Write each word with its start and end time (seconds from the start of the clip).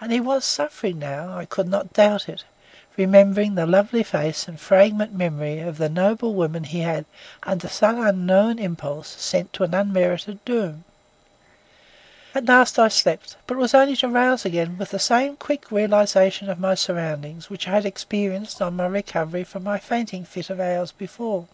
And 0.00 0.10
he 0.10 0.20
was 0.20 0.42
suffering 0.46 0.98
now; 0.98 1.36
I 1.36 1.44
could 1.44 1.68
not 1.68 1.92
doubt 1.92 2.30
it, 2.30 2.44
remembering 2.96 3.54
the 3.56 3.66
lovely 3.66 4.02
face 4.02 4.48
and 4.48 4.58
fragrant 4.58 5.12
memory 5.12 5.58
of 5.60 5.76
the 5.76 5.90
noble 5.90 6.32
woman 6.32 6.64
he 6.64 6.80
had, 6.80 7.04
under 7.42 7.68
some 7.68 8.00
unknown 8.00 8.58
impulse, 8.58 9.06
sent 9.08 9.52
to 9.52 9.64
an 9.64 9.74
unmerited 9.74 10.42
doom. 10.46 10.84
At 12.34 12.46
last 12.46 12.78
I 12.78 12.88
slept, 12.88 13.36
but 13.46 13.56
it 13.58 13.60
was 13.60 13.74
only 13.74 13.96
to 13.96 14.08
rouse 14.08 14.46
again 14.46 14.78
with 14.78 14.88
the 14.92 14.98
same 14.98 15.36
quick 15.36 15.70
realisation 15.70 16.48
of 16.48 16.58
my 16.58 16.74
surroundings, 16.74 17.50
which 17.50 17.68
I 17.68 17.72
had 17.72 17.84
experienced 17.84 18.62
on 18.62 18.76
my 18.76 18.86
recovery 18.86 19.44
from 19.44 19.62
my 19.64 19.78
fainting 19.78 20.24
fit 20.24 20.48
of 20.48 20.58
hours 20.58 20.90
before. 20.90 21.48